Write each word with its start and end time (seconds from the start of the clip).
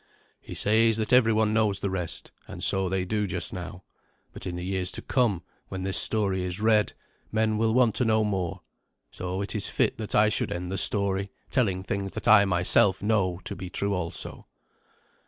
He 0.41 0.55
says 0.55 0.97
that 0.97 1.13
everyone 1.13 1.53
knows 1.53 1.79
the 1.79 1.91
rest, 1.91 2.31
and 2.47 2.63
so 2.63 2.89
they 2.89 3.05
do 3.05 3.27
just 3.27 3.53
now. 3.53 3.83
But 4.33 4.47
in 4.47 4.55
the 4.55 4.65
years 4.65 4.91
to 4.93 5.03
come, 5.03 5.43
when 5.67 5.83
this 5.83 5.95
story 5.99 6.41
is 6.41 6.59
read, 6.59 6.93
men 7.31 7.59
will 7.59 7.75
want 7.75 7.93
to 7.97 8.05
know 8.05 8.23
more. 8.23 8.61
So 9.11 9.41
it 9.43 9.53
is 9.53 9.67
fit 9.67 9.99
that 9.99 10.15
I 10.15 10.29
should 10.29 10.51
end 10.51 10.71
the 10.71 10.79
story, 10.79 11.29
telling 11.51 11.83
things 11.83 12.13
that 12.13 12.27
I 12.27 12.45
myself 12.45 13.03
know 13.03 13.39
to 13.43 13.55
be 13.55 13.69
true 13.69 13.93
also. 13.93 14.47